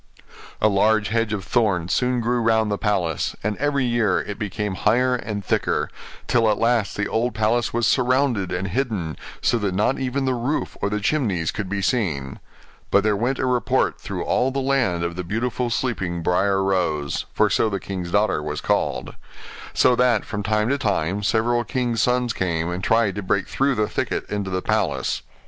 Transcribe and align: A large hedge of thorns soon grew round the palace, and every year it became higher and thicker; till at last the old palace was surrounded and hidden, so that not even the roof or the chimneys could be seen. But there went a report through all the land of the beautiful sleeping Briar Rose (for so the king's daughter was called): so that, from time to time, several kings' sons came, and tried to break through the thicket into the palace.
A 0.59 0.67
large 0.67 1.09
hedge 1.09 1.31
of 1.31 1.45
thorns 1.45 1.93
soon 1.93 2.21
grew 2.21 2.41
round 2.41 2.71
the 2.71 2.79
palace, 2.79 3.35
and 3.43 3.55
every 3.57 3.85
year 3.85 4.19
it 4.19 4.39
became 4.39 4.73
higher 4.73 5.13
and 5.13 5.45
thicker; 5.45 5.91
till 6.25 6.49
at 6.49 6.57
last 6.57 6.97
the 6.97 7.07
old 7.07 7.35
palace 7.35 7.71
was 7.71 7.85
surrounded 7.85 8.51
and 8.51 8.69
hidden, 8.69 9.15
so 9.43 9.59
that 9.59 9.75
not 9.75 9.99
even 9.99 10.25
the 10.25 10.33
roof 10.33 10.75
or 10.81 10.89
the 10.89 10.99
chimneys 10.99 11.51
could 11.51 11.69
be 11.69 11.83
seen. 11.83 12.39
But 12.89 13.03
there 13.03 13.15
went 13.15 13.37
a 13.37 13.45
report 13.45 14.01
through 14.01 14.23
all 14.23 14.49
the 14.49 14.57
land 14.59 15.03
of 15.03 15.15
the 15.15 15.23
beautiful 15.23 15.69
sleeping 15.69 16.23
Briar 16.23 16.63
Rose 16.63 17.27
(for 17.31 17.47
so 17.47 17.69
the 17.69 17.79
king's 17.79 18.09
daughter 18.09 18.41
was 18.41 18.59
called): 18.59 19.13
so 19.71 19.95
that, 19.95 20.25
from 20.25 20.41
time 20.41 20.69
to 20.69 20.79
time, 20.79 21.21
several 21.21 21.63
kings' 21.63 22.01
sons 22.01 22.33
came, 22.33 22.71
and 22.71 22.83
tried 22.83 23.13
to 23.13 23.21
break 23.21 23.47
through 23.47 23.75
the 23.75 23.87
thicket 23.87 24.27
into 24.31 24.49
the 24.49 24.63
palace. 24.63 25.21